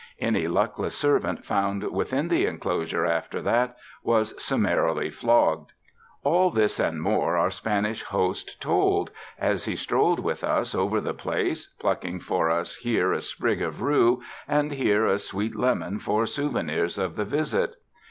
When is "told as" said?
8.59-9.65